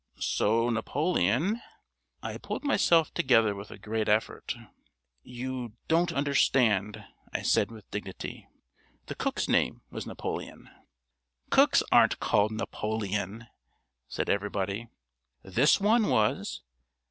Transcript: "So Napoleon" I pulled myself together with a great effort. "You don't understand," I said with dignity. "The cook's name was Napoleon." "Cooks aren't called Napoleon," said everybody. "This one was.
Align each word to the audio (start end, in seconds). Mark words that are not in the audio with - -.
"So 0.17 0.71
Napoleon" 0.71 1.61
I 2.23 2.39
pulled 2.39 2.63
myself 2.63 3.13
together 3.13 3.53
with 3.53 3.69
a 3.69 3.77
great 3.77 4.09
effort. 4.09 4.55
"You 5.21 5.73
don't 5.87 6.11
understand," 6.11 7.05
I 7.31 7.43
said 7.43 7.69
with 7.69 7.91
dignity. 7.91 8.47
"The 9.05 9.13
cook's 9.13 9.47
name 9.47 9.81
was 9.91 10.07
Napoleon." 10.07 10.71
"Cooks 11.51 11.83
aren't 11.91 12.19
called 12.19 12.51
Napoleon," 12.51 13.45
said 14.07 14.27
everybody. 14.27 14.87
"This 15.43 15.79
one 15.79 16.07
was. 16.07 16.63